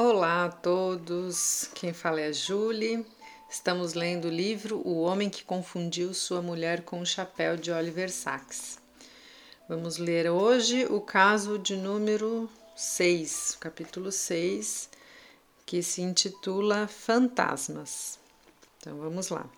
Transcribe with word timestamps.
Olá 0.00 0.44
a 0.44 0.48
todos, 0.48 1.68
quem 1.74 1.92
fala 1.92 2.20
é 2.20 2.28
a 2.28 2.32
Julie. 2.32 3.04
Estamos 3.50 3.94
lendo 3.94 4.28
o 4.28 4.30
livro 4.30 4.80
O 4.86 5.00
Homem 5.00 5.28
que 5.28 5.42
Confundiu 5.42 6.14
Sua 6.14 6.40
Mulher 6.40 6.84
com 6.84 7.00
o 7.00 7.04
Chapéu 7.04 7.56
de 7.56 7.72
Oliver 7.72 8.08
Sacks. 8.08 8.78
Vamos 9.68 9.98
ler 9.98 10.30
hoje 10.30 10.86
o 10.86 11.00
caso 11.00 11.58
de 11.58 11.74
número 11.74 12.48
6, 12.76 13.56
capítulo 13.58 14.12
6, 14.12 14.88
que 15.66 15.82
se 15.82 16.00
intitula 16.00 16.86
Fantasmas. 16.86 18.20
Então 18.78 18.98
vamos 18.98 19.30
lá. 19.30 19.50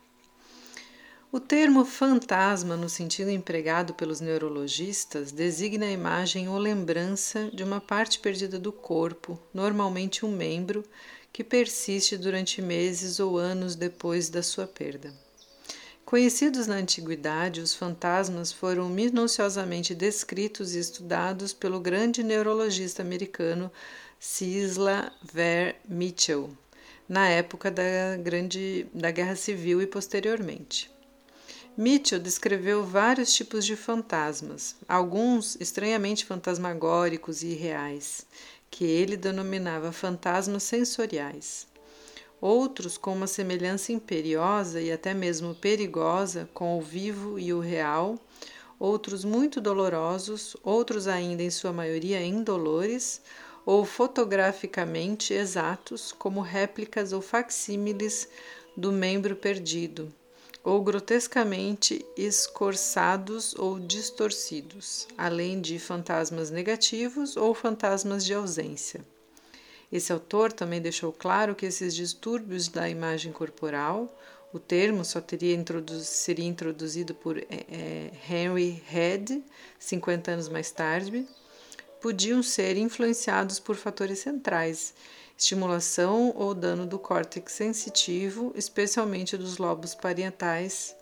O 1.32 1.38
termo 1.38 1.84
fantasma, 1.84 2.76
no 2.76 2.88
sentido 2.88 3.30
empregado 3.30 3.94
pelos 3.94 4.20
neurologistas, 4.20 5.30
designa 5.30 5.86
a 5.86 5.92
imagem 5.92 6.48
ou 6.48 6.58
lembrança 6.58 7.48
de 7.54 7.62
uma 7.62 7.80
parte 7.80 8.18
perdida 8.18 8.58
do 8.58 8.72
corpo, 8.72 9.38
normalmente 9.54 10.26
um 10.26 10.36
membro, 10.36 10.84
que 11.32 11.44
persiste 11.44 12.16
durante 12.16 12.60
meses 12.60 13.20
ou 13.20 13.38
anos 13.38 13.76
depois 13.76 14.28
da 14.28 14.42
sua 14.42 14.66
perda. 14.66 15.14
Conhecidos 16.04 16.66
na 16.66 16.74
antiguidade, 16.74 17.60
os 17.60 17.76
fantasmas 17.76 18.50
foram 18.50 18.88
minuciosamente 18.88 19.94
descritos 19.94 20.74
e 20.74 20.80
estudados 20.80 21.52
pelo 21.52 21.78
grande 21.78 22.24
neurologista 22.24 23.02
americano 23.02 23.70
Cisla 24.18 25.12
Ver 25.32 25.76
Mitchell, 25.88 26.50
na 27.08 27.28
época 27.28 27.70
da, 27.70 28.16
grande, 28.20 28.88
da 28.92 29.12
Guerra 29.12 29.36
Civil 29.36 29.80
e 29.80 29.86
posteriormente. 29.86 30.90
Mitchell 31.80 32.20
descreveu 32.20 32.84
vários 32.84 33.32
tipos 33.32 33.64
de 33.64 33.74
fantasmas, 33.74 34.76
alguns 34.86 35.56
estranhamente 35.58 36.26
fantasmagóricos 36.26 37.42
e 37.42 37.52
irreais, 37.52 38.26
que 38.70 38.84
ele 38.84 39.16
denominava 39.16 39.90
fantasmas 39.90 40.62
sensoriais. 40.62 41.66
Outros 42.38 42.98
com 42.98 43.14
uma 43.14 43.26
semelhança 43.26 43.92
imperiosa 43.92 44.78
e 44.78 44.92
até 44.92 45.14
mesmo 45.14 45.54
perigosa 45.54 46.50
com 46.52 46.76
o 46.76 46.82
vivo 46.82 47.38
e 47.38 47.50
o 47.50 47.60
real, 47.60 48.18
outros 48.78 49.24
muito 49.24 49.58
dolorosos, 49.58 50.54
outros 50.62 51.08
ainda 51.08 51.42
em 51.42 51.48
sua 51.48 51.72
maioria 51.72 52.20
indolores, 52.20 53.22
ou 53.64 53.86
fotograficamente 53.86 55.32
exatos, 55.32 56.12
como 56.12 56.42
réplicas 56.42 57.14
ou 57.14 57.22
facsímiles 57.22 58.28
do 58.76 58.92
membro 58.92 59.34
perdido, 59.34 60.12
ou 60.62 60.82
grotescamente 60.82 62.04
escorçados 62.16 63.54
ou 63.54 63.78
distorcidos, 63.78 65.08
além 65.16 65.60
de 65.60 65.78
fantasmas 65.78 66.50
negativos 66.50 67.36
ou 67.36 67.54
fantasmas 67.54 68.24
de 68.24 68.34
ausência. 68.34 69.00
Esse 69.90 70.12
autor 70.12 70.52
também 70.52 70.80
deixou 70.80 71.12
claro 71.12 71.54
que 71.54 71.66
esses 71.66 71.94
distúrbios 71.94 72.68
da 72.68 72.88
imagem 72.88 73.32
corporal, 73.32 74.14
o 74.52 74.58
termo 74.58 75.04
só 75.04 75.20
teria 75.20 75.56
seria 76.02 76.46
introduzido 76.46 77.14
por 77.14 77.38
é, 77.38 78.10
Henry 78.28 78.82
Head, 78.86 79.42
50 79.78 80.30
anos 80.32 80.48
mais 80.48 80.70
tarde, 80.70 81.26
podiam 82.00 82.42
ser 82.42 82.76
influenciados 82.76 83.60
por 83.60 83.76
fatores 83.76 84.20
centrais, 84.20 84.94
estimulação 85.36 86.32
ou 86.36 86.54
dano 86.54 86.86
do 86.86 86.98
córtex 86.98 87.52
sensitivo, 87.52 88.52
especialmente 88.54 89.36
dos 89.36 89.58
lobos 89.58 89.94
parietais 89.94 90.94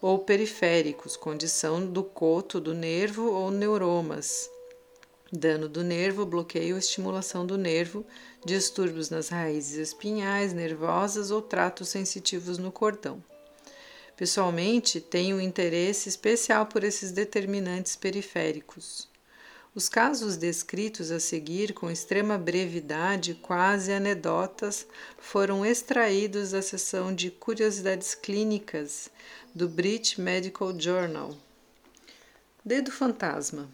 ou 0.00 0.18
periféricos, 0.18 1.16
condição 1.16 1.84
do 1.86 2.04
coto 2.04 2.60
do 2.60 2.74
nervo 2.74 3.30
ou 3.30 3.50
neuromas, 3.50 4.50
dano 5.32 5.68
do 5.68 5.82
nervo, 5.82 6.26
bloqueio 6.26 6.74
ou 6.74 6.78
estimulação 6.78 7.46
do 7.46 7.56
nervo, 7.56 8.04
distúrbios 8.44 9.10
nas 9.10 9.28
raízes 9.28 9.76
espinhais, 9.76 10.52
nervosas 10.52 11.30
ou 11.30 11.40
tratos 11.40 11.88
sensitivos 11.88 12.58
no 12.58 12.70
cordão. 12.70 13.22
Pessoalmente, 14.16 15.00
tenho 15.00 15.40
interesse 15.40 16.08
especial 16.08 16.66
por 16.66 16.84
esses 16.84 17.10
determinantes 17.10 17.96
periféricos. 17.96 19.13
Os 19.76 19.88
casos 19.88 20.36
descritos 20.36 21.10
a 21.10 21.18
seguir, 21.18 21.74
com 21.74 21.90
extrema 21.90 22.38
brevidade, 22.38 23.34
quase 23.34 23.92
anedotas, 23.92 24.86
foram 25.18 25.66
extraídos 25.66 26.52
da 26.52 26.62
seção 26.62 27.12
de 27.12 27.28
curiosidades 27.28 28.14
clínicas 28.14 29.10
do 29.52 29.68
British 29.68 30.16
Medical 30.16 30.78
Journal. 30.78 31.36
Dedo 32.64 32.92
fantasma. 32.92 33.68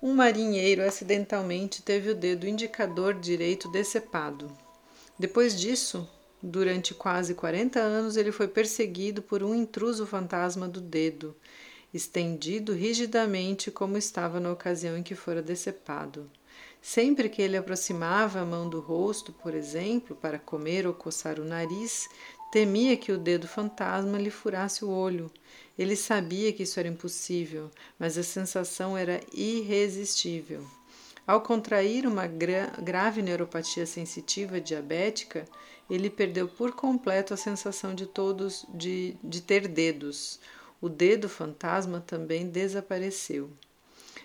Um 0.00 0.14
marinheiro 0.14 0.82
acidentalmente 0.82 1.82
teve 1.82 2.08
o 2.08 2.14
dedo 2.14 2.46
indicador 2.46 3.20
direito 3.20 3.70
decepado. 3.70 4.50
Depois 5.18 5.60
disso, 5.60 6.08
durante 6.42 6.94
quase 6.94 7.34
40 7.34 7.78
anos, 7.78 8.16
ele 8.16 8.32
foi 8.32 8.48
perseguido 8.48 9.20
por 9.20 9.42
um 9.42 9.54
intruso 9.54 10.06
fantasma 10.06 10.66
do 10.66 10.80
dedo 10.80 11.36
estendido 11.96 12.72
rigidamente 12.72 13.70
como 13.70 13.96
estava 13.96 14.38
na 14.38 14.52
ocasião 14.52 14.96
em 14.96 15.02
que 15.02 15.14
fora 15.14 15.42
decepado. 15.42 16.30
Sempre 16.80 17.28
que 17.28 17.42
ele 17.42 17.56
aproximava 17.56 18.40
a 18.40 18.44
mão 18.44 18.68
do 18.68 18.78
rosto, 18.78 19.32
por 19.32 19.54
exemplo, 19.54 20.14
para 20.14 20.38
comer 20.38 20.86
ou 20.86 20.94
coçar 20.94 21.40
o 21.40 21.44
nariz, 21.44 22.08
temia 22.52 22.96
que 22.96 23.10
o 23.10 23.18
dedo 23.18 23.48
fantasma 23.48 24.18
lhe 24.18 24.30
furasse 24.30 24.84
o 24.84 24.90
olho. 24.90 25.30
Ele 25.76 25.96
sabia 25.96 26.52
que 26.52 26.62
isso 26.62 26.78
era 26.78 26.88
impossível, 26.88 27.70
mas 27.98 28.16
a 28.16 28.22
sensação 28.22 28.96
era 28.96 29.20
irresistível. 29.32 30.64
Ao 31.26 31.40
contrair 31.40 32.06
uma 32.06 32.26
gra 32.28 32.72
grave 32.80 33.20
neuropatia 33.20 33.84
sensitiva 33.84 34.60
diabética, 34.60 35.44
ele 35.90 36.08
perdeu 36.08 36.46
por 36.46 36.72
completo 36.72 37.34
a 37.34 37.36
sensação 37.36 37.94
de 37.94 38.06
todos 38.06 38.64
de, 38.72 39.16
de 39.22 39.40
ter 39.40 39.66
dedos. 39.66 40.38
O 40.86 40.88
dedo 40.88 41.28
fantasma 41.28 42.00
também 42.00 42.48
desapareceu. 42.48 43.50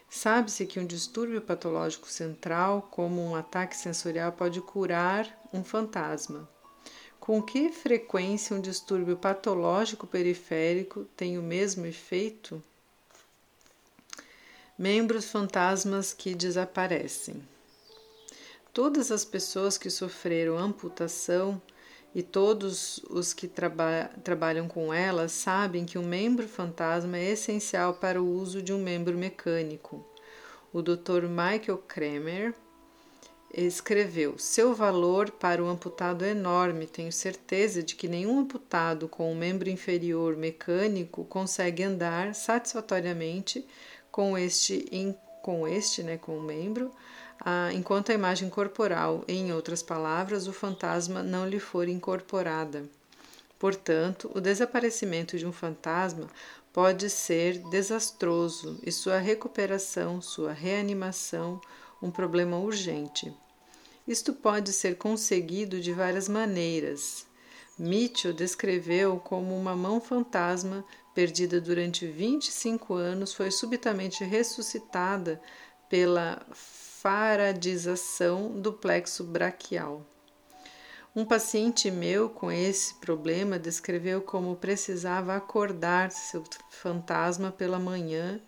Sabe-se 0.07 0.67
que 0.67 0.79
um 0.79 0.85
distúrbio 0.85 1.41
patológico 1.41 2.07
central, 2.07 2.87
como 2.91 3.19
um 3.19 3.35
ataque 3.35 3.75
sensorial, 3.75 4.31
pode 4.31 4.61
curar 4.61 5.27
um 5.51 5.63
fantasma. 5.63 6.47
Com 7.19 7.41
que 7.41 7.71
frequência 7.71 8.55
um 8.55 8.61
distúrbio 8.61 9.17
patológico 9.17 10.05
periférico 10.05 11.05
tem 11.17 11.35
o 11.35 11.41
mesmo 11.41 11.87
efeito? 11.87 12.61
Membros 14.77 15.31
fantasmas 15.31 16.13
que 16.13 16.35
desaparecem. 16.35 17.41
Todas 18.71 19.11
as 19.11 19.25
pessoas 19.25 19.79
que 19.79 19.89
sofreram 19.89 20.59
amputação 20.59 21.59
e 22.13 22.21
todos 22.21 22.99
os 23.09 23.33
que 23.33 23.47
traba 23.47 24.09
trabalham 24.23 24.67
com 24.67 24.93
ela 24.93 25.27
sabem 25.29 25.85
que 25.85 25.97
um 25.97 26.03
membro 26.03 26.47
fantasma 26.47 27.17
é 27.17 27.31
essencial 27.31 27.93
para 27.93 28.21
o 28.21 28.27
uso 28.27 28.61
de 28.61 28.73
um 28.73 28.81
membro 28.81 29.17
mecânico. 29.17 30.05
O 30.73 30.81
Dr. 30.81 31.23
Michael 31.29 31.77
Kramer 31.87 32.53
escreveu: 33.53 34.37
Seu 34.37 34.73
valor 34.73 35.31
para 35.31 35.63
o 35.63 35.67
amputado 35.67 36.25
é 36.25 36.31
enorme. 36.31 36.85
Tenho 36.85 37.11
certeza 37.11 37.81
de 37.81 37.95
que 37.95 38.07
nenhum 38.07 38.39
amputado 38.39 39.07
com 39.07 39.31
um 39.31 39.35
membro 39.35 39.69
inferior 39.69 40.35
mecânico 40.35 41.25
consegue 41.25 41.83
andar 41.83 42.35
satisfatoriamente 42.35 43.65
com 44.11 44.37
este, 44.37 45.15
com 45.41 45.67
este, 45.67 46.03
né, 46.03 46.17
com 46.17 46.37
o 46.37 46.41
membro 46.41 46.91
ah, 47.43 47.73
enquanto 47.73 48.11
a 48.11 48.13
imagem 48.13 48.49
corporal, 48.49 49.23
em 49.27 49.51
outras 49.51 49.81
palavras, 49.81 50.47
o 50.47 50.53
fantasma 50.53 51.23
não 51.23 51.47
lhe 51.47 51.59
for 51.59 51.87
incorporada. 51.87 52.83
Portanto, 53.57 54.29
o 54.35 54.39
desaparecimento 54.39 55.37
de 55.37 55.45
um 55.45 55.51
fantasma 55.51 56.27
pode 56.71 57.09
ser 57.09 57.57
desastroso 57.69 58.79
e 58.83 58.91
sua 58.91 59.17
recuperação, 59.17 60.21
sua 60.21 60.53
reanimação, 60.53 61.59
um 62.01 62.11
problema 62.11 62.57
urgente. 62.59 63.33
Isto 64.07 64.33
pode 64.33 64.71
ser 64.71 64.97
conseguido 64.97 65.79
de 65.81 65.93
várias 65.93 66.29
maneiras. 66.29 67.25
Mitchell 67.77 68.33
descreveu 68.33 69.17
como 69.19 69.57
uma 69.57 69.75
mão 69.75 69.99
fantasma 69.99 70.85
perdida 71.15 71.59
durante 71.59 72.05
25 72.05 72.93
anos 72.93 73.33
foi 73.33 73.49
subitamente 73.51 74.23
ressuscitada 74.23 75.41
pela 75.89 76.45
faradização 77.01 78.51
do 78.61 78.71
plexo 78.71 79.23
braquial. 79.23 80.05
Um 81.15 81.25
paciente 81.25 81.89
meu 81.89 82.29
com 82.29 82.51
esse 82.51 82.93
problema 82.93 83.57
descreveu 83.57 84.21
como 84.21 84.55
precisava 84.55 85.35
acordar 85.35 86.11
seu 86.11 86.43
fantasma 86.69 87.51
pela 87.51 87.79
manhã. 87.79 88.39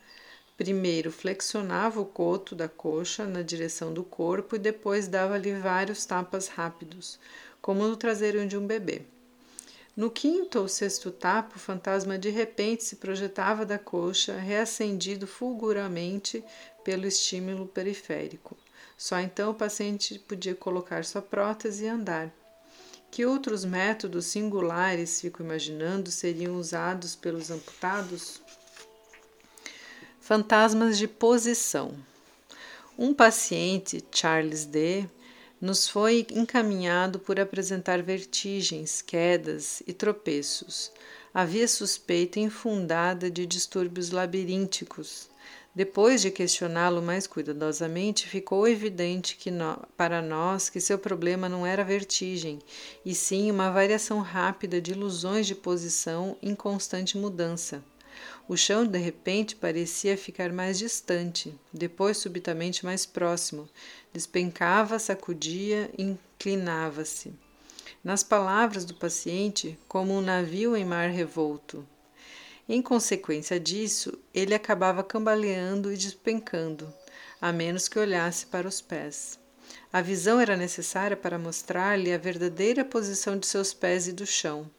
Primeiro 0.56 1.12
flexionava 1.12 2.00
o 2.00 2.06
coto 2.06 2.54
da 2.54 2.70
coxa 2.70 3.26
na 3.26 3.42
direção 3.42 3.92
do 3.92 4.04
corpo 4.04 4.56
e 4.56 4.60
depois 4.60 5.08
dava-lhe 5.08 5.56
vários 5.56 6.06
tapas 6.06 6.48
rápidos, 6.48 7.20
como 7.60 7.88
no 7.88 7.98
traseiro 7.98 8.46
de 8.46 8.56
um 8.56 8.68
bebê. 8.68 9.02
No 9.96 10.10
quinto 10.10 10.60
ou 10.60 10.68
sexto 10.68 11.12
tapa, 11.12 11.56
o 11.56 11.60
fantasma 11.60 12.18
de 12.18 12.30
repente 12.30 12.84
se 12.84 12.96
projetava 12.96 13.64
da 13.64 13.78
coxa, 13.78 14.38
reacendido 14.38 15.28
fulguramente 15.28 16.44
pelo 16.84 17.06
estímulo 17.06 17.66
periférico. 17.68 18.58
Só 18.98 19.20
então 19.20 19.52
o 19.52 19.56
paciente 19.56 20.20
podia 20.20 20.56
colocar 20.56 21.04
sua 21.06 21.22
prótese 21.22 21.86
e 21.86 21.88
andar. 21.88 22.32
Que 23.12 23.26
outros 23.26 23.64
métodos 23.64 24.26
singulares, 24.26 25.22
fico 25.22 25.44
imaginando, 25.44 26.10
seriam 26.10 26.56
usados 26.56 27.16
pelos 27.16 27.52
amputados? 27.52 28.42
Fantasmas 30.20 30.98
de 30.98 31.08
posição. 31.08 31.94
Um 32.98 33.14
paciente, 33.14 34.04
Charles 34.12 34.66
D., 34.66 35.06
nos 35.60 35.88
foi 35.88 36.28
encaminhado 36.32 37.20
por 37.20 37.40
apresentar 37.40 38.02
vertigens, 38.02 39.02
quedas 39.02 39.82
e 39.88 39.94
tropeços. 39.94 40.92
Havia 41.34 41.68
suspeita 41.68 42.40
infundada 42.40 43.32
de 43.32 43.46
distúrbios 43.46 44.12
labirínticos. 44.12 45.30
Depois 45.76 46.22
de 46.22 46.30
questioná-lo 46.30 47.02
mais 47.02 47.26
cuidadosamente, 47.26 48.28
ficou 48.28 48.68
evidente 48.68 49.36
que 49.36 49.50
no, 49.50 49.76
para 49.98 50.22
nós 50.22 50.70
que 50.70 50.80
seu 50.80 51.00
problema 51.00 51.50
não 51.50 51.66
era 51.66 51.84
vertigem, 51.84 52.60
e 53.04 53.16
sim 53.16 53.50
uma 53.50 53.72
variação 53.72 54.20
rápida 54.20 54.80
de 54.80 54.92
ilusões 54.92 55.48
de 55.48 55.56
posição 55.56 56.38
em 56.44 56.54
constante 56.54 57.18
mudança. 57.18 57.84
O 58.48 58.56
chão 58.56 58.86
de 58.86 59.00
repente 59.00 59.56
parecia 59.56 60.16
ficar 60.16 60.54
mais 60.54 60.78
distante, 60.78 61.58
depois 61.74 62.18
subitamente 62.18 62.86
mais 62.86 63.04
próximo. 63.06 63.68
Despencava, 64.14 65.00
sacudia, 65.00 65.90
inclinava-se. 65.98 67.34
Nas 68.04 68.22
palavras 68.22 68.86
do 68.86 68.94
paciente, 68.94 69.80
como 69.88 70.14
um 70.14 70.22
navio 70.22 70.78
em 70.78 70.86
mar 70.86 71.10
revolto. 71.10 71.88
Em 72.68 72.82
consequência 72.82 73.60
disso, 73.60 74.18
ele 74.34 74.56
acabava 74.56 75.04
cambaleando 75.04 75.92
e 75.92 75.98
despencando, 75.98 76.94
a 77.42 77.52
menos 77.52 77.90
que 77.90 78.00
olhasse 78.00 78.46
para 78.46 78.68
os 78.68 78.80
pés. 78.80 79.38
A 79.92 80.02
visão 80.02 80.40
era 80.40 80.56
necessária 80.56 81.18
para 81.18 81.38
mostrar-lhe 81.38 82.14
a 82.14 82.18
verdadeira 82.18 82.86
posição 82.86 83.38
de 83.38 83.46
seus 83.46 83.74
pés 83.74 84.08
e 84.08 84.14
do 84.14 84.26
chão. 84.26 84.70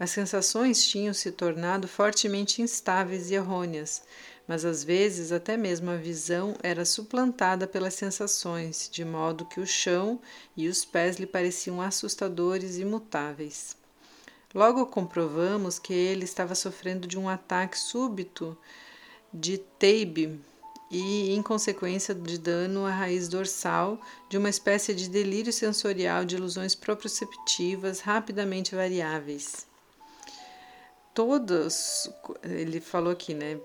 As 0.00 0.10
sensações 0.10 0.84
tinham 0.84 1.14
se 1.14 1.30
tornado 1.30 1.86
fortemente 1.86 2.60
instáveis 2.60 3.30
e 3.30 3.34
errôneas, 3.34 4.02
mas 4.48 4.64
às 4.64 4.82
vezes 4.82 5.30
até 5.30 5.56
mesmo 5.56 5.90
a 5.90 5.96
visão 5.96 6.56
era 6.60 6.84
suplantada 6.84 7.68
pelas 7.68 7.94
sensações, 7.94 8.88
de 8.90 9.04
modo 9.04 9.44
que 9.44 9.60
o 9.60 9.66
chão 9.66 10.20
e 10.56 10.66
os 10.66 10.84
pés 10.84 11.16
lhe 11.16 11.26
pareciam 11.26 11.80
assustadores 11.80 12.76
e 12.76 12.80
imutáveis. 12.80 13.76
Logo 14.54 14.86
comprovamos 14.86 15.78
que 15.78 15.94
ele 15.94 16.24
estava 16.24 16.54
sofrendo 16.54 17.06
de 17.06 17.18
um 17.18 17.28
ataque 17.28 17.78
súbito 17.78 18.56
de 19.32 19.58
TEIB 19.58 20.38
e, 20.90 21.32
em 21.32 21.42
consequência 21.42 22.14
de 22.14 22.38
dano 22.38 22.84
à 22.84 22.90
raiz 22.90 23.28
dorsal, 23.28 23.98
de 24.28 24.36
uma 24.36 24.50
espécie 24.50 24.94
de 24.94 25.08
delírio 25.08 25.52
sensorial 25.52 26.24
de 26.24 26.36
ilusões 26.36 26.74
proprioceptivas 26.74 28.00
rapidamente 28.00 28.74
variáveis 28.74 29.66
todos, 31.14 32.10
ele 32.42 32.80
falou 32.80 33.12
aqui, 33.12 33.34
né? 33.34 33.58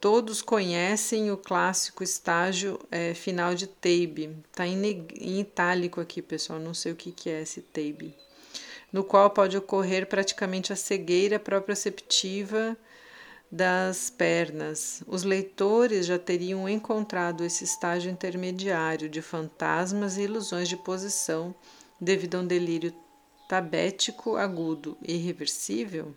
Todos 0.00 0.40
conhecem 0.40 1.30
o 1.32 1.36
clássico 1.36 2.04
estágio 2.04 2.78
é, 2.90 3.14
final 3.14 3.54
de 3.54 3.66
Tabe. 3.66 4.36
Está 4.50 4.66
em, 4.66 4.80
em, 5.18 5.40
itálico 5.40 6.00
aqui, 6.00 6.22
pessoal, 6.22 6.60
não 6.60 6.72
sei 6.72 6.92
o 6.92 6.96
que, 6.96 7.10
que 7.10 7.28
é 7.28 7.42
esse 7.42 7.62
Tabe. 7.62 8.14
No 8.92 9.04
qual 9.04 9.30
pode 9.30 9.56
ocorrer 9.56 10.06
praticamente 10.06 10.72
a 10.72 10.76
cegueira 10.76 11.38
proprioceptiva 11.38 12.76
das 13.50 14.10
pernas. 14.10 15.02
Os 15.06 15.22
leitores 15.22 16.06
já 16.06 16.18
teriam 16.18 16.68
encontrado 16.68 17.44
esse 17.44 17.64
estágio 17.64 18.10
intermediário 18.10 19.08
de 19.08 19.22
fantasmas 19.22 20.16
e 20.16 20.22
ilusões 20.22 20.68
de 20.68 20.76
posição 20.76 21.54
devido 22.00 22.36
a 22.36 22.40
um 22.40 22.46
delírio 22.46 22.94
tabético 23.48 24.36
agudo 24.36 24.96
e 25.02 25.14
irreversível 25.14 26.14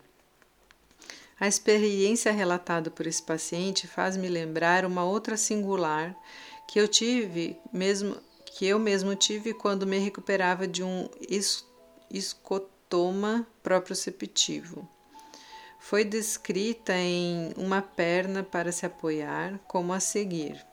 a 1.42 1.48
experiência 1.48 2.32
relatada 2.32 2.92
por 2.92 3.08
esse 3.08 3.24
paciente 3.24 3.88
faz-me 3.88 4.30
lembrar 4.30 4.86
uma 4.86 5.04
outra 5.04 5.36
singular 5.36 6.16
que 6.68 6.80
eu 6.80 6.88
tive 6.88 7.58
mesmo 7.74 8.16
que 8.46 8.68
eu 8.68 8.78
mesmo 8.78 9.16
tive 9.16 9.52
quando 9.52 9.88
me 9.88 9.98
recuperava 9.98 10.68
de 10.68 10.84
um 10.84 11.10
escotoma 12.12 13.48
proprioceptivo. 13.64 14.88
Foi 15.80 16.04
descrita 16.04 16.94
em 16.94 17.54
uma 17.58 17.82
perna 17.82 18.44
para 18.44 18.72
se 18.72 18.86
apoiar, 18.86 19.60
como 19.68 19.94
a 19.94 20.00
seguir. 20.00 20.64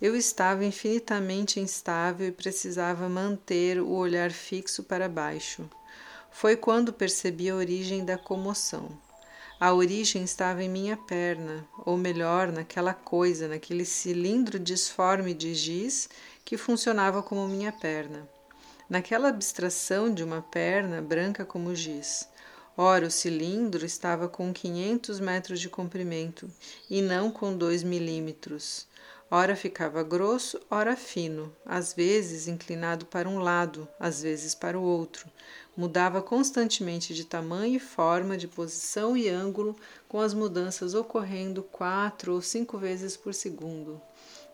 Eu 0.00 0.16
estava 0.16 0.64
infinitamente 0.64 1.60
instável 1.60 2.26
e 2.26 2.32
precisava 2.32 3.08
manter 3.08 3.80
o 3.80 3.92
olhar 3.92 4.32
fixo 4.32 4.82
para 4.82 5.08
baixo. 5.08 5.70
Foi 6.32 6.56
quando 6.56 6.92
percebi 6.92 7.48
a 7.48 7.54
origem 7.54 8.04
da 8.04 8.18
comoção. 8.18 8.88
A 9.60 9.72
origem 9.72 10.24
estava 10.24 10.64
em 10.64 10.68
minha 10.68 10.96
perna, 10.96 11.64
ou 11.86 11.96
melhor, 11.96 12.50
naquela 12.50 12.92
coisa, 12.92 13.46
naquele 13.46 13.84
cilindro 13.84 14.58
disforme 14.58 15.32
de 15.32 15.54
giz 15.54 16.08
que 16.44 16.56
funcionava 16.56 17.22
como 17.22 17.46
minha 17.46 17.70
perna. 17.70 18.28
Naquela 18.88 19.28
abstração 19.28 20.12
de 20.12 20.22
uma 20.22 20.42
perna 20.42 21.00
branca 21.00 21.44
como 21.44 21.74
giz. 21.74 22.28
Ora, 22.76 23.06
o 23.06 23.10
cilindro 23.10 23.84
estava 23.84 24.28
com 24.28 24.52
500 24.52 25.20
metros 25.20 25.60
de 25.60 25.68
comprimento 25.68 26.50
e 26.90 27.02
não 27.02 27.30
com 27.30 27.56
2 27.56 27.82
milímetros. 27.82 28.86
Ora 29.30 29.56
ficava 29.56 30.02
grosso, 30.02 30.60
ora 30.70 30.94
fino, 30.94 31.50
às 31.64 31.94
vezes 31.94 32.48
inclinado 32.48 33.06
para 33.06 33.28
um 33.28 33.38
lado, 33.38 33.88
às 33.98 34.20
vezes 34.20 34.54
para 34.54 34.78
o 34.78 34.82
outro, 34.82 35.26
mudava 35.74 36.20
constantemente 36.20 37.14
de 37.14 37.24
tamanho 37.24 37.76
e 37.76 37.80
forma, 37.80 38.36
de 38.36 38.46
posição 38.46 39.16
e 39.16 39.30
ângulo, 39.30 39.74
com 40.06 40.20
as 40.20 40.34
mudanças 40.34 40.92
ocorrendo 40.92 41.62
quatro 41.62 42.34
ou 42.34 42.42
cinco 42.42 42.76
vezes 42.76 43.16
por 43.16 43.32
segundo. 43.32 44.00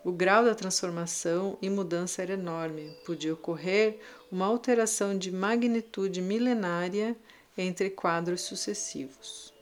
O 0.05 0.13
grau 0.13 0.45
da 0.45 0.55
transformação 0.55 1.59
e 1.61 1.69
mudança 1.69 2.23
era 2.23 2.35
enorme. 2.35 2.97
Podia 3.05 3.35
ocorrer 3.35 3.99
uma 4.31 4.47
alteração 4.47 5.17
de 5.17 5.33
magnitude 5.33 6.21
milenária 6.21 7.17
entre 7.57 7.91
quadros 7.91 8.43
sucessivos. 8.43 9.53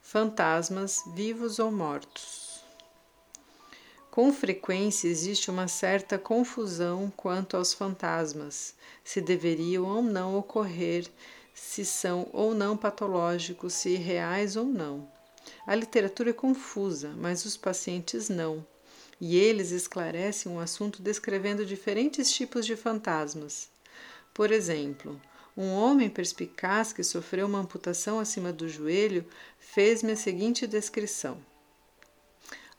Fantasmas 0.00 1.02
vivos 1.14 1.58
ou 1.58 1.70
mortos. 1.70 2.62
Com 4.10 4.32
frequência 4.32 5.08
existe 5.08 5.50
uma 5.50 5.66
certa 5.66 6.16
confusão 6.16 7.12
quanto 7.16 7.56
aos 7.56 7.74
fantasmas, 7.74 8.74
se 9.02 9.20
deveriam 9.20 9.84
ou 9.84 10.02
não 10.02 10.36
ocorrer, 10.36 11.10
se 11.52 11.84
são 11.84 12.28
ou 12.32 12.54
não 12.54 12.76
patológicos, 12.76 13.74
se 13.74 13.96
reais 13.96 14.56
ou 14.56 14.64
não. 14.64 15.08
A 15.66 15.74
literatura 15.74 16.30
é 16.30 16.32
confusa, 16.32 17.12
mas 17.16 17.44
os 17.44 17.56
pacientes 17.56 18.28
não, 18.28 18.64
e 19.26 19.38
eles 19.38 19.70
esclarecem 19.70 20.52
um 20.52 20.60
assunto 20.60 21.00
descrevendo 21.00 21.64
diferentes 21.64 22.30
tipos 22.30 22.66
de 22.66 22.76
fantasmas. 22.76 23.70
Por 24.34 24.52
exemplo, 24.52 25.18
um 25.56 25.72
homem 25.72 26.10
perspicaz 26.10 26.92
que 26.92 27.02
sofreu 27.02 27.46
uma 27.46 27.60
amputação 27.60 28.20
acima 28.20 28.52
do 28.52 28.68
joelho 28.68 29.24
fez-me 29.58 30.12
a 30.12 30.16
seguinte 30.16 30.66
descrição. 30.66 31.38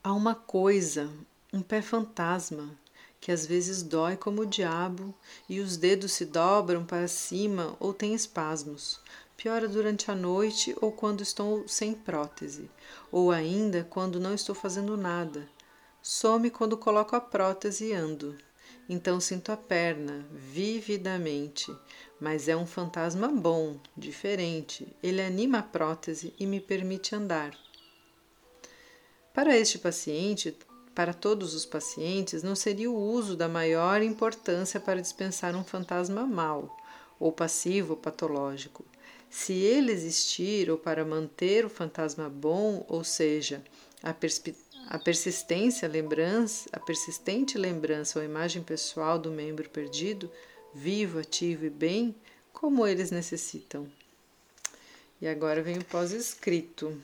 Há 0.03 0.13
uma 0.13 0.35
coisa, 0.35 1.09
um 1.51 1.63
pé 1.63 1.81
fantasma, 1.81 2.77
que 3.19 3.31
às 3.31 3.43
vezes 3.43 3.81
dói 3.81 4.15
como 4.15 4.43
o 4.43 4.45
diabo 4.45 5.15
e 5.49 5.59
os 5.59 5.77
dedos 5.77 6.11
se 6.11 6.25
dobram 6.25 6.85
para 6.85 7.07
cima 7.07 7.75
ou 7.79 7.91
têm 7.91 8.13
espasmos. 8.13 8.99
Piora 9.35 9.67
durante 9.67 10.11
a 10.11 10.15
noite 10.15 10.75
ou 10.79 10.91
quando 10.91 11.23
estou 11.23 11.67
sem 11.67 11.95
prótese, 11.95 12.69
ou 13.11 13.31
ainda 13.31 13.83
quando 13.83 14.19
não 14.19 14.35
estou 14.35 14.53
fazendo 14.53 14.95
nada. 14.95 15.54
Some 16.07 16.51
quando 16.51 16.77
coloco 16.77 17.15
a 17.15 17.19
prótese 17.19 17.85
e 17.85 17.91
ando. 17.91 18.37
Então 18.87 19.19
sinto 19.19 19.51
a 19.51 19.57
perna 19.57 20.23
vividamente, 20.31 21.75
mas 22.19 22.47
é 22.47 22.55
um 22.55 22.67
fantasma 22.67 23.27
bom, 23.27 23.79
diferente. 23.97 24.87
Ele 25.01 25.19
anima 25.19 25.57
a 25.57 25.63
prótese 25.63 26.31
e 26.39 26.45
me 26.45 26.59
permite 26.59 27.15
andar. 27.15 27.57
Para 29.33 29.57
este 29.57 29.79
paciente, 29.79 30.55
para 30.93 31.11
todos 31.11 31.55
os 31.55 31.65
pacientes, 31.65 32.43
não 32.43 32.55
seria 32.55 32.91
o 32.91 32.95
uso 32.95 33.35
da 33.35 33.47
maior 33.47 34.03
importância 34.03 34.79
para 34.79 35.01
dispensar 35.01 35.55
um 35.55 35.63
fantasma 35.63 36.23
mau, 36.23 36.77
ou 37.19 37.31
passivo 37.31 37.93
ou 37.93 37.97
patológico. 37.97 38.85
Se 39.27 39.53
ele 39.53 39.91
existir, 39.91 40.69
ou 40.69 40.77
para 40.77 41.03
manter 41.03 41.65
o 41.65 41.69
fantasma 41.69 42.29
bom, 42.29 42.85
ou 42.87 43.03
seja, 43.03 43.63
a, 44.03 44.13
a 44.87 44.99
persistência, 44.99 45.87
a 45.87 45.91
lembrança, 45.91 46.69
a 46.71 46.79
persistente 46.79 47.57
lembrança 47.57 48.19
ou 48.19 48.25
imagem 48.25 48.63
pessoal 48.63 49.17
do 49.17 49.31
membro 49.31 49.69
perdido, 49.69 50.31
vivo, 50.73 51.19
ativo 51.19 51.65
e 51.65 51.69
bem, 51.69 52.15
como 52.53 52.85
eles 52.85 53.11
necessitam. 53.11 53.87
E 55.21 55.27
agora 55.27 55.61
vem 55.61 55.77
o 55.77 55.85
pós-escrito, 55.85 57.01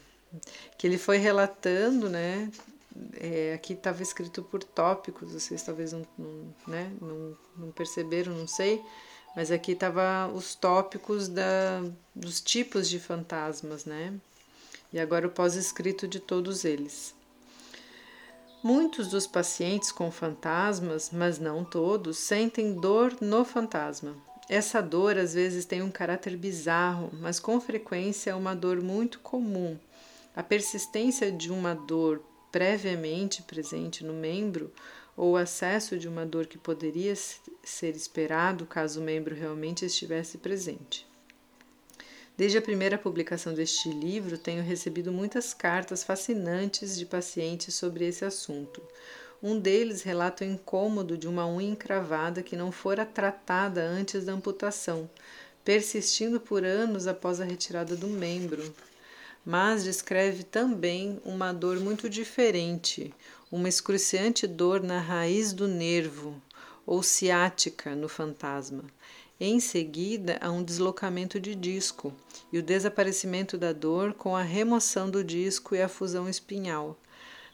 que 0.77 0.85
ele 0.85 0.97
foi 0.97 1.17
relatando, 1.17 2.09
né, 2.09 2.51
é, 3.13 3.53
aqui 3.53 3.73
estava 3.73 4.03
escrito 4.03 4.43
por 4.43 4.63
tópicos, 4.63 5.33
vocês 5.33 5.63
talvez 5.63 5.93
não, 5.93 6.05
não, 6.17 6.55
né, 6.67 6.91
não, 7.01 7.37
não 7.57 7.71
perceberam, 7.71 8.33
não 8.33 8.47
sei, 8.47 8.83
mas 9.35 9.49
aqui 9.49 9.71
estava 9.71 10.27
os 10.27 10.55
tópicos 10.55 11.27
da, 11.27 11.83
dos 12.13 12.41
tipos 12.41 12.89
de 12.89 12.99
fantasmas, 12.99 13.85
né? 13.85 14.13
E 14.91 14.99
agora 14.99 15.25
o 15.25 15.31
pós-escrito 15.31 16.05
de 16.05 16.19
todos 16.19 16.65
eles. 16.65 17.15
Muitos 18.63 19.07
dos 19.07 19.25
pacientes 19.25 19.91
com 19.91 20.11
fantasmas, 20.11 21.09
mas 21.11 21.39
não 21.39 21.63
todos, 21.63 22.19
sentem 22.19 22.75
dor 22.75 23.17
no 23.19 23.43
fantasma. 23.43 24.15
Essa 24.47 24.81
dor 24.81 25.17
às 25.17 25.33
vezes 25.33 25.65
tem 25.65 25.81
um 25.81 25.89
caráter 25.89 26.37
bizarro, 26.37 27.09
mas 27.13 27.39
com 27.39 27.59
frequência 27.59 28.29
é 28.29 28.35
uma 28.35 28.55
dor 28.55 28.79
muito 28.79 29.19
comum. 29.19 29.79
A 30.35 30.43
persistência 30.43 31.31
de 31.31 31.51
uma 31.51 31.73
dor 31.73 32.21
previamente 32.51 33.41
presente 33.41 34.03
no 34.03 34.13
membro 34.13 34.71
ou 35.17 35.31
o 35.31 35.37
acesso 35.37 35.97
de 35.97 36.07
uma 36.07 36.23
dor 36.23 36.45
que 36.45 36.59
poderia 36.59 37.15
ser 37.15 37.95
esperado 37.95 38.67
caso 38.67 39.01
o 39.01 39.03
membro 39.03 39.33
realmente 39.33 39.85
estivesse 39.85 40.37
presente. 40.37 41.10
Desde 42.37 42.57
a 42.57 42.61
primeira 42.61 42.97
publicação 42.97 43.53
deste 43.53 43.89
livro, 43.89 44.37
tenho 44.37 44.63
recebido 44.63 45.11
muitas 45.11 45.53
cartas 45.53 46.03
fascinantes 46.03 46.97
de 46.97 47.05
pacientes 47.05 47.75
sobre 47.75 48.07
esse 48.07 48.23
assunto. 48.23 48.81
Um 49.43 49.59
deles 49.59 50.01
relata 50.01 50.45
o 50.45 50.47
incômodo 50.47 51.17
de 51.17 51.27
uma 51.27 51.45
unha 51.45 51.69
encravada 51.69 52.41
que 52.41 52.55
não 52.55 52.71
fora 52.71 53.05
tratada 53.05 53.83
antes 53.83 54.25
da 54.25 54.33
amputação, 54.33 55.09
persistindo 55.63 56.39
por 56.39 56.63
anos 56.63 57.05
após 57.05 57.41
a 57.41 57.45
retirada 57.45 57.95
do 57.95 58.07
membro. 58.07 58.73
Mas 59.45 59.83
descreve 59.83 60.43
também 60.43 61.19
uma 61.25 61.51
dor 61.51 61.79
muito 61.79 62.09
diferente, 62.09 63.13
uma 63.51 63.67
excruciante 63.67 64.47
dor 64.47 64.81
na 64.81 64.99
raiz 64.99 65.51
do 65.53 65.67
nervo, 65.67 66.41
ou 66.85 67.03
ciática 67.03 67.95
no 67.95 68.07
fantasma 68.07 68.83
em 69.43 69.59
seguida, 69.59 70.37
há 70.39 70.51
um 70.51 70.63
deslocamento 70.63 71.39
de 71.39 71.55
disco 71.55 72.13
e 72.53 72.59
o 72.59 72.61
desaparecimento 72.61 73.57
da 73.57 73.73
dor 73.73 74.13
com 74.13 74.35
a 74.35 74.43
remoção 74.43 75.09
do 75.09 75.23
disco 75.23 75.73
e 75.73 75.81
a 75.81 75.89
fusão 75.89 76.29
espinhal. 76.29 76.95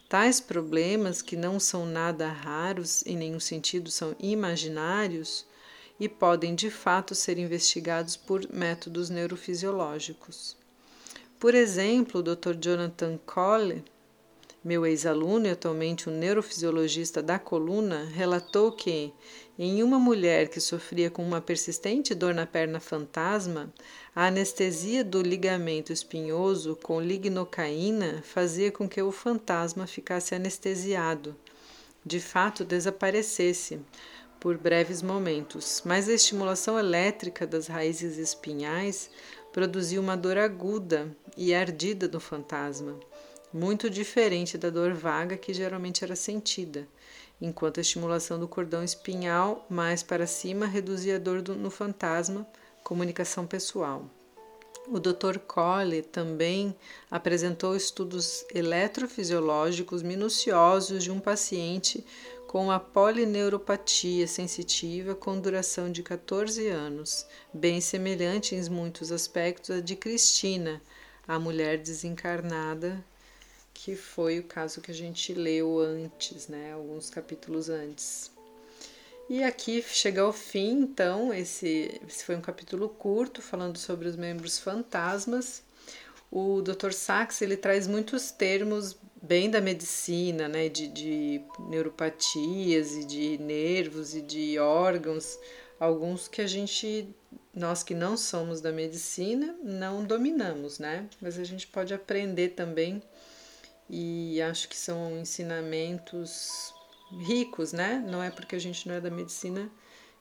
Tais 0.06 0.38
problemas, 0.38 1.22
que 1.22 1.34
não 1.34 1.58
são 1.58 1.86
nada 1.86 2.28
raros, 2.28 3.02
em 3.06 3.16
nenhum 3.16 3.40
sentido 3.40 3.90
são 3.90 4.14
imaginários, 4.20 5.46
e 5.98 6.10
podem 6.10 6.54
de 6.54 6.70
fato 6.70 7.14
ser 7.14 7.38
investigados 7.38 8.18
por 8.18 8.46
métodos 8.52 9.08
neurofisiológicos. 9.08 10.58
Por 11.40 11.54
exemplo, 11.54 12.20
o 12.20 12.22
Dr. 12.22 12.54
Jonathan 12.60 13.18
Cole 13.24 13.82
meu 14.62 14.84
ex-aluno 14.84 15.46
e 15.46 15.50
atualmente 15.50 16.10
um 16.10 16.12
neurofisiologista 16.12 17.22
da 17.22 17.38
coluna 17.38 18.04
relatou 18.12 18.72
que, 18.72 19.12
em 19.58 19.82
uma 19.82 19.98
mulher 19.98 20.48
que 20.48 20.60
sofria 20.60 21.10
com 21.10 21.22
uma 21.22 21.40
persistente 21.40 22.14
dor 22.14 22.32
na 22.32 22.46
perna 22.46 22.78
fantasma, 22.78 23.72
a 24.14 24.26
anestesia 24.26 25.02
do 25.02 25.20
ligamento 25.20 25.92
espinhoso 25.92 26.78
com 26.80 27.00
lignocaína 27.00 28.22
fazia 28.22 28.70
com 28.70 28.88
que 28.88 29.02
o 29.02 29.10
fantasma 29.10 29.84
ficasse 29.84 30.32
anestesiado, 30.32 31.34
de 32.06 32.20
fato 32.20 32.64
desaparecesse 32.64 33.80
por 34.38 34.56
breves 34.56 35.02
momentos, 35.02 35.82
mas 35.84 36.08
a 36.08 36.12
estimulação 36.12 36.78
elétrica 36.78 37.44
das 37.44 37.66
raízes 37.66 38.16
espinhais 38.16 39.10
produzia 39.52 40.00
uma 40.00 40.16
dor 40.16 40.38
aguda 40.38 41.10
e 41.36 41.52
ardida 41.52 42.06
no 42.06 42.20
fantasma 42.20 42.94
muito 43.52 43.88
diferente 43.88 44.58
da 44.58 44.70
dor 44.70 44.92
vaga 44.92 45.36
que 45.36 45.54
geralmente 45.54 46.04
era 46.04 46.14
sentida, 46.14 46.86
enquanto 47.40 47.78
a 47.78 47.80
estimulação 47.80 48.38
do 48.38 48.48
cordão 48.48 48.84
espinhal 48.84 49.66
mais 49.70 50.02
para 50.02 50.26
cima 50.26 50.66
reduzia 50.66 51.16
a 51.16 51.18
dor 51.18 51.40
do, 51.40 51.54
no 51.54 51.70
fantasma, 51.70 52.46
comunicação 52.82 53.46
pessoal. 53.46 54.04
O 54.90 54.98
Dr. 54.98 55.38
Cole 55.46 56.00
também 56.00 56.74
apresentou 57.10 57.76
estudos 57.76 58.44
eletrofisiológicos 58.54 60.02
minuciosos 60.02 61.04
de 61.04 61.10
um 61.10 61.20
paciente 61.20 62.02
com 62.46 62.64
uma 62.64 62.80
polineuropatia 62.80 64.26
sensitiva 64.26 65.14
com 65.14 65.38
duração 65.38 65.92
de 65.92 66.02
14 66.02 66.66
anos, 66.68 67.26
bem 67.52 67.82
semelhante 67.82 68.54
em 68.54 68.70
muitos 68.70 69.12
aspectos 69.12 69.70
à 69.70 69.80
de 69.80 69.94
Cristina, 69.94 70.80
a 71.26 71.38
mulher 71.38 71.76
desencarnada 71.76 73.04
que 73.84 73.94
foi 73.94 74.40
o 74.40 74.42
caso 74.42 74.80
que 74.80 74.90
a 74.90 74.94
gente 74.94 75.32
leu 75.32 75.78
antes, 75.78 76.48
né, 76.48 76.72
alguns 76.72 77.08
capítulos 77.10 77.68
antes. 77.68 78.28
E 79.30 79.44
aqui 79.44 79.84
chega 79.88 80.22
ao 80.22 80.32
fim, 80.32 80.80
então, 80.80 81.32
esse, 81.32 82.00
esse 82.08 82.24
foi 82.24 82.34
um 82.34 82.40
capítulo 82.40 82.88
curto 82.88 83.40
falando 83.40 83.78
sobre 83.78 84.08
os 84.08 84.16
membros 84.16 84.58
fantasmas. 84.58 85.62
O 86.28 86.60
Dr. 86.60 86.92
Sachs 86.92 87.40
ele 87.40 87.56
traz 87.56 87.86
muitos 87.86 88.32
termos 88.32 88.96
bem 89.22 89.48
da 89.48 89.60
medicina, 89.60 90.48
né, 90.48 90.68
de, 90.68 90.88
de 90.88 91.40
neuropatias 91.68 92.96
e 92.96 93.04
de 93.04 93.38
nervos 93.38 94.12
e 94.12 94.20
de 94.20 94.58
órgãos, 94.58 95.38
alguns 95.78 96.26
que 96.26 96.42
a 96.42 96.48
gente, 96.48 97.14
nós 97.54 97.84
que 97.84 97.94
não 97.94 98.16
somos 98.16 98.60
da 98.60 98.72
medicina, 98.72 99.56
não 99.62 100.04
dominamos, 100.04 100.80
né, 100.80 101.08
mas 101.20 101.38
a 101.38 101.44
gente 101.44 101.66
pode 101.68 101.94
aprender 101.94 102.50
também 102.50 103.00
e 103.88 104.40
acho 104.42 104.68
que 104.68 104.76
são 104.76 105.18
ensinamentos 105.18 106.74
ricos, 107.10 107.72
né? 107.72 108.04
Não 108.06 108.22
é 108.22 108.30
porque 108.30 108.56
a 108.56 108.58
gente 108.58 108.86
não 108.86 108.94
é 108.94 109.00
da 109.00 109.10
medicina 109.10 109.70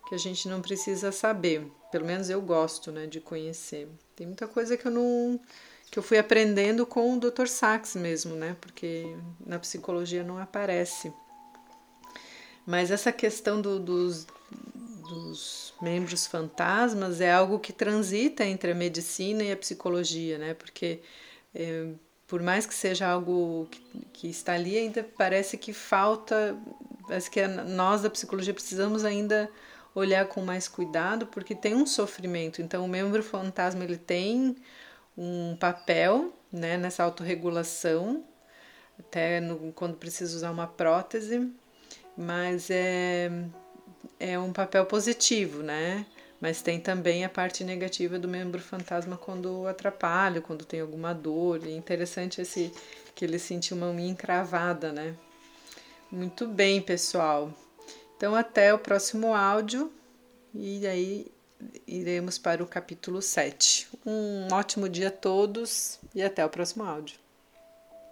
que 0.07 0.15
a 0.15 0.17
gente 0.17 0.47
não 0.47 0.61
precisa 0.61 1.11
saber. 1.11 1.69
Pelo 1.91 2.05
menos 2.05 2.29
eu 2.29 2.41
gosto, 2.41 2.91
né, 2.91 3.07
de 3.07 3.19
conhecer. 3.19 3.89
Tem 4.15 4.25
muita 4.25 4.47
coisa 4.47 4.77
que 4.77 4.87
eu 4.87 4.91
não 4.91 5.39
que 5.89 5.97
eu 5.97 6.03
fui 6.03 6.17
aprendendo 6.17 6.85
com 6.85 7.13
o 7.13 7.19
Dr. 7.19 7.47
Sachs 7.47 7.95
mesmo, 7.95 8.35
né? 8.35 8.57
Porque 8.59 9.15
na 9.45 9.57
psicologia 9.57 10.21
não 10.21 10.37
aparece. 10.37 11.13
Mas 12.65 12.91
essa 12.91 13.09
questão 13.09 13.61
do, 13.61 13.79
dos, 13.79 14.27
dos 15.09 15.73
membros 15.81 16.27
fantasmas 16.27 17.21
é 17.21 17.31
algo 17.31 17.57
que 17.57 17.71
transita 17.71 18.43
entre 18.43 18.71
a 18.71 18.75
medicina 18.75 19.43
e 19.43 19.51
a 19.51 19.55
psicologia, 19.55 20.37
né? 20.37 20.53
Porque 20.53 20.99
é, 21.55 21.87
por 22.27 22.41
mais 22.41 22.65
que 22.65 22.75
seja 22.75 23.07
algo 23.07 23.67
que, 23.71 23.81
que, 24.13 24.27
está 24.27 24.53
ali, 24.53 24.77
ainda 24.77 25.03
parece 25.17 25.57
que 25.57 25.71
falta, 25.71 26.57
parece 27.07 27.31
que 27.31 27.45
nós 27.47 28.01
da 28.01 28.09
psicologia 28.09 28.53
precisamos 28.53 29.05
ainda 29.05 29.49
olhar 29.95 30.27
com 30.27 30.41
mais 30.41 30.67
cuidado, 30.67 31.25
porque 31.27 31.55
tem 31.55 31.73
um 31.73 31.87
sofrimento. 31.87 32.61
Então, 32.61 32.83
o 32.83 32.87
membro 32.87 33.23
fantasma 33.23 33.83
ele 33.83 33.97
tem 33.97 34.55
um 35.17 35.55
papel 35.55 36.33
né, 36.51 36.77
nessa 36.77 37.03
autorregulação, 37.03 38.23
até 38.99 39.39
no, 39.39 39.71
quando 39.73 39.95
precisa 39.95 40.35
usar 40.35 40.51
uma 40.51 40.67
prótese, 40.67 41.51
mas 42.15 42.69
é, 42.69 43.31
é 44.19 44.37
um 44.37 44.51
papel 44.51 44.85
positivo, 44.85 45.63
né? 45.63 46.05
Mas 46.39 46.61
tem 46.61 46.79
também 46.79 47.25
a 47.25 47.29
parte 47.29 47.63
negativa 47.63 48.19
do 48.19 48.27
membro 48.27 48.61
fantasma 48.61 49.17
quando 49.17 49.67
atrapalha, 49.67 50.41
quando 50.41 50.65
tem 50.65 50.81
alguma 50.81 51.13
dor. 51.13 51.65
E 51.65 51.71
é 51.71 51.75
interessante 51.75 52.41
esse 52.41 52.71
que 53.15 53.25
ele 53.25 53.39
sentiu 53.39 53.75
uma 53.77 53.89
unha 53.89 54.09
encravada, 54.09 54.91
né? 54.91 55.15
Muito 56.11 56.47
bem, 56.47 56.81
pessoal. 56.81 57.51
Então 58.15 58.35
até 58.35 58.73
o 58.73 58.79
próximo 58.79 59.33
áudio 59.33 59.91
e 60.53 60.87
aí 60.87 61.31
iremos 61.85 62.37
para 62.37 62.63
o 62.63 62.67
capítulo 62.67 63.21
7. 63.21 63.87
Um 64.05 64.47
ótimo 64.53 64.87
dia 64.87 65.09
a 65.09 65.11
todos 65.11 65.99
e 66.13 66.21
até 66.21 66.45
o 66.45 66.49
próximo 66.49 66.83
áudio. 66.83 67.26